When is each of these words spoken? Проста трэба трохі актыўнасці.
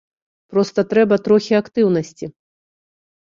Проста 0.53 0.79
трэба 0.93 1.15
трохі 1.27 1.53
актыўнасці. 1.61 2.25